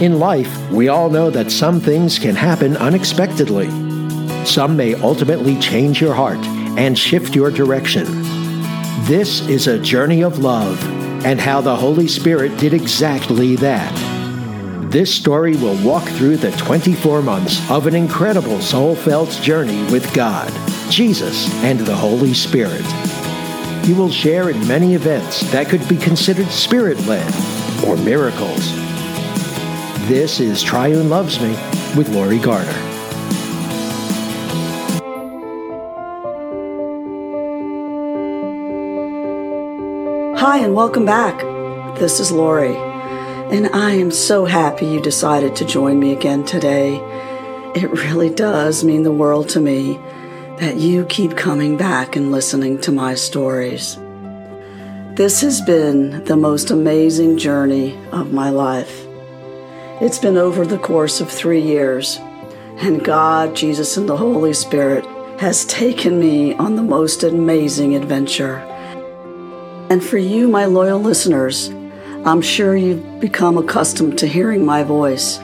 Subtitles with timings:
[0.00, 3.70] In life, we all know that some things can happen unexpectedly.
[4.44, 6.44] Some may ultimately change your heart
[6.76, 8.04] and shift your direction.
[9.06, 10.78] This is a journey of love
[11.24, 13.90] and how the Holy Spirit did exactly that.
[14.92, 20.12] This story will walk through the 24 months of an incredible soul felt journey with
[20.12, 20.52] God,
[20.90, 22.84] Jesus, and the Holy Spirit.
[23.88, 27.32] You will share in many events that could be considered spirit led
[27.82, 28.85] or miracles.
[30.06, 31.48] This is Triune Loves Me
[31.96, 32.70] with Lori Garner.
[40.38, 41.40] Hi, and welcome back.
[41.98, 46.98] This is Lori, and I am so happy you decided to join me again today.
[47.74, 49.98] It really does mean the world to me
[50.60, 53.96] that you keep coming back and listening to my stories.
[55.16, 59.05] This has been the most amazing journey of my life.
[59.98, 62.18] It's been over the course of three years,
[62.76, 65.06] and God, Jesus, and the Holy Spirit
[65.40, 68.56] has taken me on the most amazing adventure.
[69.88, 71.70] And for you, my loyal listeners,
[72.26, 75.38] I'm sure you've become accustomed to hearing my voice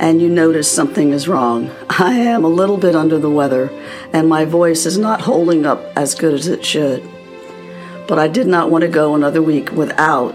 [0.00, 1.70] and you notice something is wrong.
[1.88, 3.70] I am a little bit under the weather
[4.12, 7.08] and my voice is not holding up as good as it should.
[8.08, 10.34] But I did not want to go another week without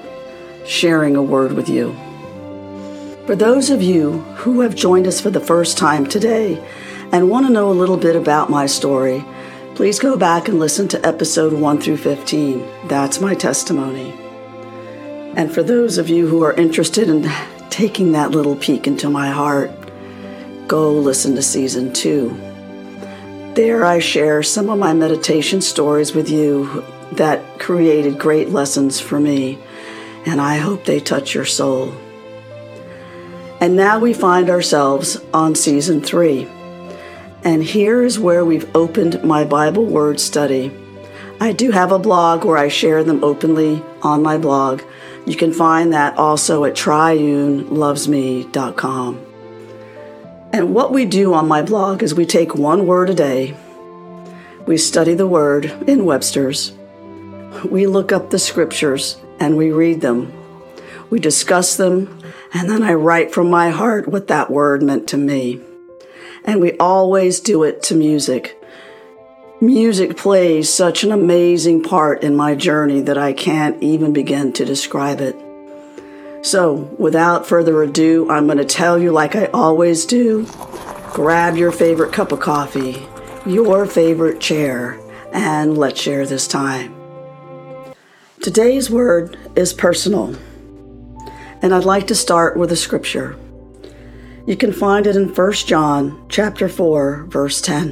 [0.66, 1.94] sharing a word with you.
[3.30, 6.58] For those of you who have joined us for the first time today
[7.12, 9.24] and want to know a little bit about my story,
[9.76, 12.68] please go back and listen to episode 1 through 15.
[12.88, 14.14] That's my testimony.
[15.38, 17.30] And for those of you who are interested in
[17.70, 19.70] taking that little peek into my heart,
[20.68, 22.30] go listen to season 2.
[23.54, 29.20] There I share some of my meditation stories with you that created great lessons for
[29.20, 29.60] me,
[30.26, 31.94] and I hope they touch your soul.
[33.62, 36.48] And now we find ourselves on season three.
[37.44, 40.72] And here is where we've opened my Bible word study.
[41.42, 44.82] I do have a blog where I share them openly on my blog.
[45.26, 49.26] You can find that also at triunelovesme.com.
[50.52, 53.56] And what we do on my blog is we take one word a day,
[54.66, 56.74] we study the word in Webster's,
[57.70, 60.34] we look up the scriptures and we read them,
[61.10, 62.22] we discuss them,
[62.54, 65.62] and then I write from my heart what that word meant to me.
[66.44, 68.56] And we always do it to music.
[69.62, 74.66] Music plays such an amazing part in my journey that I can't even begin to
[74.66, 75.36] describe it.
[76.42, 80.48] So, without further ado, I'm going to tell you, like I always do
[81.14, 83.06] grab your favorite cup of coffee,
[83.46, 84.98] your favorite chair,
[85.34, 86.96] and let's share this time.
[88.42, 90.36] Today's word is personal
[91.62, 93.38] and I'd like to start with a scripture.
[94.48, 97.90] You can find it in 1 John chapter 4 verse 10.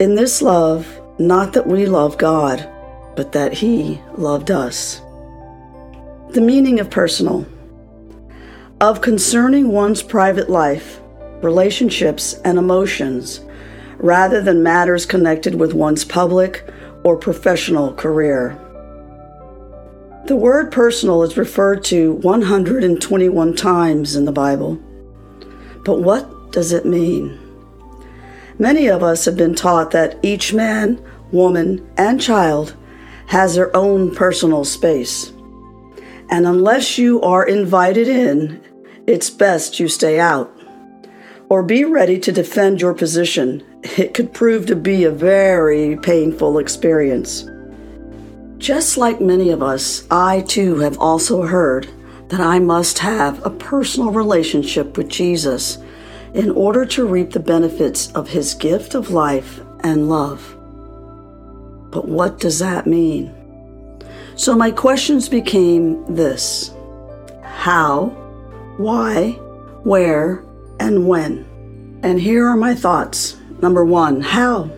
[0.00, 2.68] In this love, not that we love God,
[3.16, 5.00] but that he loved us.
[6.30, 7.46] The meaning of personal
[8.80, 11.00] of concerning one's private life,
[11.42, 13.40] relationships, and emotions
[13.98, 16.68] rather than matters connected with one's public
[17.04, 18.60] or professional career.
[20.26, 24.80] The word personal is referred to 121 times in the Bible.
[25.84, 27.38] But what does it mean?
[28.58, 30.98] Many of us have been taught that each man,
[31.30, 32.74] woman, and child
[33.26, 35.30] has their own personal space.
[36.30, 38.62] And unless you are invited in,
[39.06, 40.50] it's best you stay out.
[41.50, 43.62] Or be ready to defend your position.
[43.82, 47.46] It could prove to be a very painful experience.
[48.64, 51.86] Just like many of us, I too have also heard
[52.28, 55.76] that I must have a personal relationship with Jesus
[56.32, 60.56] in order to reap the benefits of his gift of life and love.
[61.90, 63.34] But what does that mean?
[64.34, 66.72] So my questions became this
[67.42, 68.06] How,
[68.78, 69.32] why,
[69.82, 70.42] where,
[70.80, 72.00] and when?
[72.02, 73.36] And here are my thoughts.
[73.60, 74.70] Number one, how?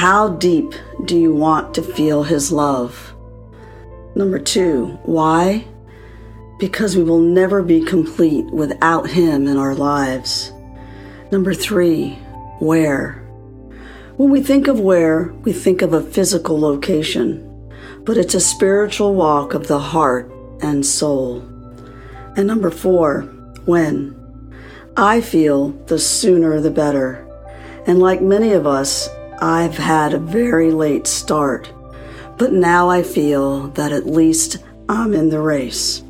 [0.00, 0.72] How deep
[1.04, 3.14] do you want to feel His love?
[4.14, 5.66] Number two, why?
[6.58, 10.54] Because we will never be complete without Him in our lives.
[11.30, 12.12] Number three,
[12.60, 13.22] where?
[14.16, 17.70] When we think of where, we think of a physical location,
[18.04, 20.32] but it's a spiritual walk of the heart
[20.62, 21.40] and soul.
[22.38, 23.24] And number four,
[23.66, 24.16] when?
[24.96, 27.26] I feel the sooner the better.
[27.86, 31.72] And like many of us, I've had a very late start,
[32.36, 34.58] but now I feel that at least
[34.88, 36.02] I'm in the race.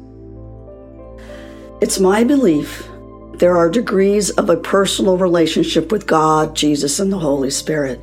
[1.81, 2.87] It's my belief
[3.41, 7.99] there are degrees of a personal relationship with God, Jesus, and the Holy Spirit.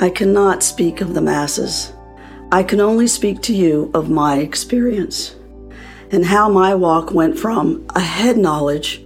[0.00, 1.92] I cannot speak of the masses.
[2.50, 5.36] I can only speak to you of my experience
[6.10, 9.04] and how my walk went from a head knowledge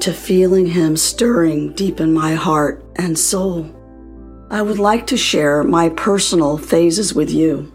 [0.00, 3.70] to feeling Him stirring deep in my heart and soul.
[4.50, 7.72] I would like to share my personal phases with you.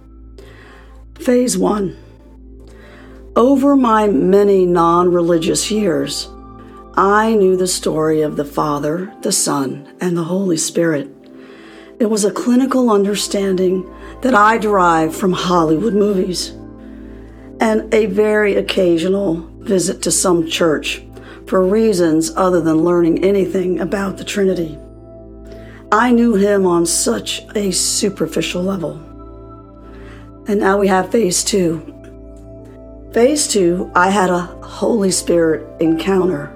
[1.16, 1.98] Phase 1
[3.36, 6.30] Over my many non religious years,
[6.96, 11.10] I knew the story of the Father, the Son, and the Holy Spirit.
[12.00, 16.50] It was a clinical understanding that I derived from Hollywood movies
[17.60, 21.04] and a very occasional visit to some church
[21.48, 24.78] for reasons other than learning anything about the Trinity.
[25.92, 28.98] I knew him on such a superficial level.
[30.48, 31.82] And now we have phase two.
[33.12, 36.56] Phase two, I had a Holy Spirit encounter.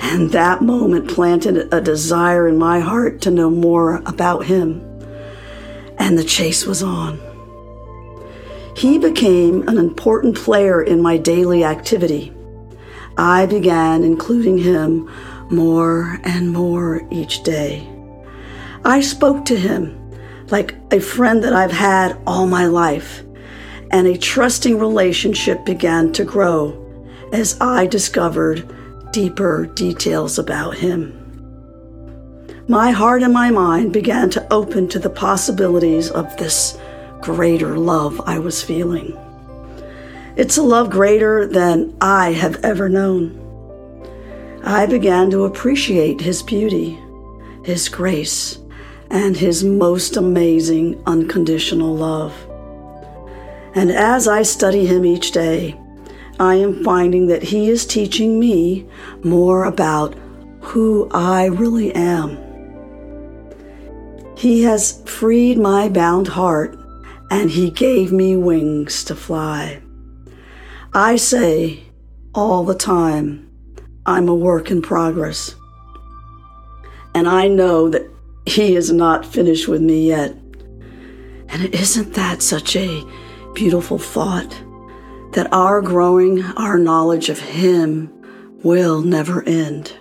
[0.00, 4.80] And that moment planted a desire in my heart to know more about him.
[5.98, 7.20] And the chase was on.
[8.74, 12.32] He became an important player in my daily activity.
[13.18, 15.10] I began including him
[15.50, 17.95] more and more each day.
[18.86, 19.98] I spoke to him
[20.52, 23.24] like a friend that I've had all my life,
[23.90, 26.72] and a trusting relationship began to grow
[27.32, 28.72] as I discovered
[29.10, 31.18] deeper details about him.
[32.68, 36.78] My heart and my mind began to open to the possibilities of this
[37.22, 39.18] greater love I was feeling.
[40.36, 43.42] It's a love greater than I have ever known.
[44.62, 46.96] I began to appreciate his beauty,
[47.64, 48.60] his grace,
[49.10, 52.34] and His most amazing unconditional love.
[53.74, 55.78] And as I study Him each day,
[56.38, 58.86] I am finding that He is teaching me
[59.22, 60.14] more about
[60.60, 62.38] who I really am.
[64.36, 66.78] He has freed my bound heart
[67.30, 69.82] and He gave me wings to fly.
[70.92, 71.84] I say
[72.34, 73.50] all the time,
[74.04, 75.54] I'm a work in progress.
[77.14, 78.08] And I know that
[78.46, 80.30] he is not finished with me yet.
[81.48, 83.04] And isn't that such a
[83.54, 84.62] beautiful thought?
[85.32, 88.10] That our growing, our knowledge of Him
[88.62, 89.92] will never end.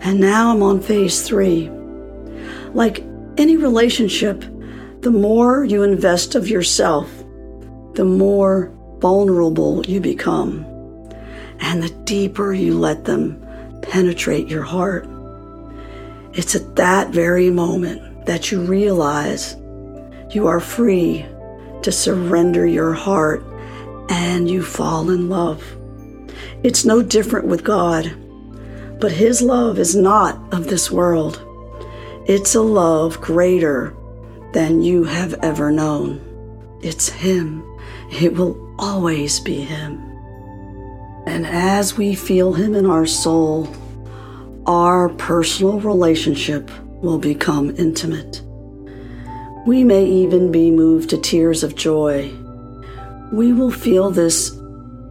[0.00, 1.68] And now I'm on phase three.
[2.72, 3.04] Like
[3.36, 4.40] any relationship,
[5.00, 7.10] the more you invest of yourself,
[7.94, 10.64] the more vulnerable you become,
[11.58, 13.44] and the deeper you let them
[13.82, 15.09] penetrate your heart.
[16.32, 19.56] It's at that very moment that you realize
[20.30, 21.26] you are free
[21.82, 23.44] to surrender your heart
[24.08, 25.64] and you fall in love.
[26.62, 28.14] It's no different with God,
[29.00, 31.44] but His love is not of this world.
[32.26, 33.96] It's a love greater
[34.52, 36.20] than you have ever known.
[36.82, 37.64] It's Him.
[38.10, 39.98] It will always be Him.
[41.26, 43.64] And as we feel Him in our soul,
[44.70, 46.70] our personal relationship
[47.02, 48.40] will become intimate.
[49.66, 52.30] We may even be moved to tears of joy.
[53.32, 54.56] We will feel this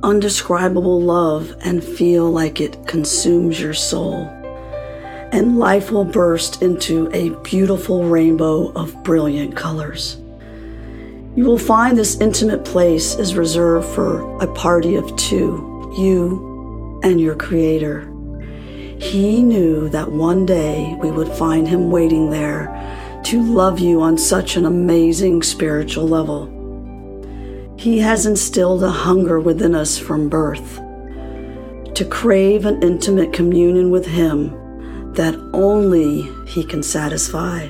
[0.02, 4.28] undescribable love and feel like it consumes your soul.
[5.33, 10.22] And life will burst into a beautiful rainbow of brilliant colors.
[11.36, 17.19] You will find this intimate place is reserved for a party of two, you and
[17.19, 18.10] your Creator.
[19.00, 22.68] He knew that one day we would find him waiting there
[23.24, 26.56] to love you on such an amazing spiritual level.
[27.78, 30.82] He has instilled a hunger within us from birth
[31.96, 37.70] to crave an intimate communion with Him that only He can satisfy.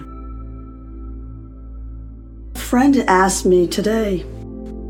[2.55, 4.25] A friend asked me today,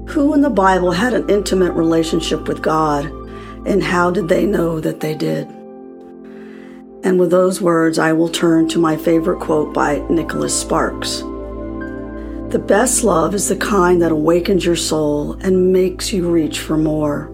[0.07, 3.05] who in the Bible had an intimate relationship with God
[3.65, 5.47] and how did they know that they did?
[7.03, 11.19] And with those words, I will turn to my favorite quote by Nicholas Sparks.
[12.49, 16.77] The best love is the kind that awakens your soul and makes you reach for
[16.77, 17.31] more,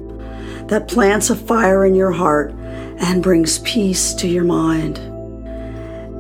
[0.68, 2.52] that plants a fire in your heart
[2.98, 4.98] and brings peace to your mind.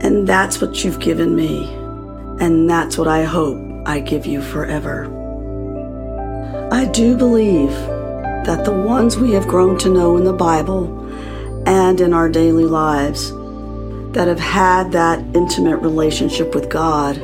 [0.02, 1.66] And that's what you've given me,
[2.40, 5.12] and that's what I hope I give you forever.
[6.72, 7.72] I do believe
[8.46, 11.05] that the ones we have grown to know in the Bible
[11.66, 13.32] and in our daily lives
[14.14, 17.18] that have had that intimate relationship with God,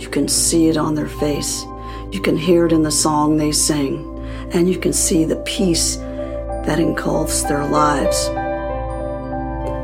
[0.00, 1.64] you can see it on their face.
[2.12, 4.04] You can hear it in the song they sing,
[4.52, 8.28] and you can see the peace that engulfs their lives,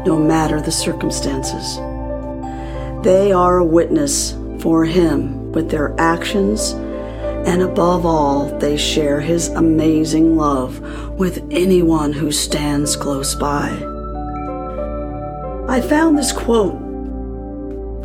[0.06, 1.76] no matter the circumstances.
[3.04, 6.72] They are a witness for Him with their actions,
[7.46, 10.80] and above all, they share His amazing love
[11.16, 13.70] with anyone who stands close by.
[15.68, 16.80] I found this quote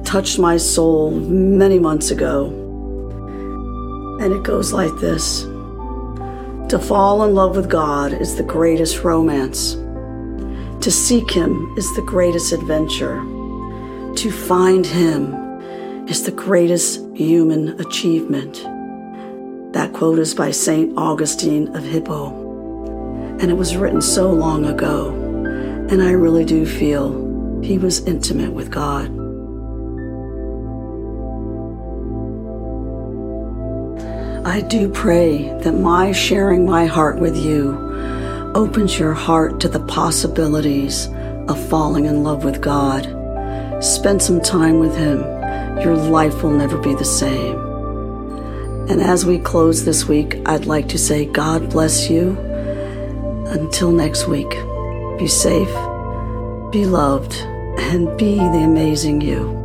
[0.06, 2.48] touched my soul many months ago,
[4.20, 5.44] and it goes like this
[6.70, 9.74] To fall in love with God is the greatest romance.
[10.84, 13.22] To seek Him is the greatest adventure.
[14.16, 15.36] To find Him
[16.08, 18.64] is the greatest human achievement.
[19.74, 20.98] That quote is by St.
[20.98, 22.49] Augustine of Hippo,
[23.40, 25.10] and it was written so long ago,
[25.90, 29.08] and I really do feel he was intimate with God.
[34.46, 37.78] I do pray that my sharing my heart with you
[38.56, 41.08] opens your heart to the possibilities
[41.48, 43.04] of falling in love with God.
[43.84, 45.20] Spend some time with Him.
[45.82, 47.60] Your life will never be the same.
[48.90, 52.49] And as we close this week, I'd like to say, God bless you.
[53.50, 54.52] Until next week,
[55.18, 55.74] be safe,
[56.72, 57.34] be loved,
[57.80, 59.58] and be the amazing you.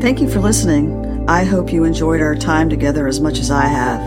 [0.00, 1.28] Thank you for listening.
[1.28, 4.00] I hope you enjoyed our time together as much as I have.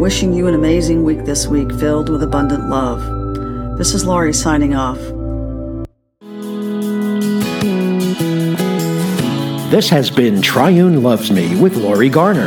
[0.00, 3.76] Wishing you an amazing week this week filled with abundant love.
[3.76, 4.98] This is Laurie signing off.
[9.74, 12.46] This has been Triune Loves Me with Laurie Garner.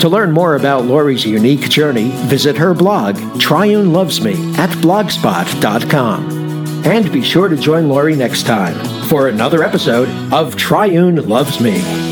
[0.00, 6.84] To learn more about Laurie's unique journey, visit her blog, Triune Loves Me, at blogspot.com.
[6.84, 8.74] And be sure to join Laurie next time
[9.06, 12.09] for another episode of Triune Loves Me.